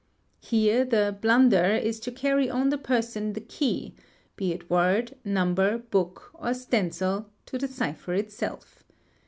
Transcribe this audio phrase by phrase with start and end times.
[0.39, 3.93] Here the "blunder" is to carry on the person ~ the key,
[4.35, 8.83] be it word, number, book, or stencil, to the cipher itself.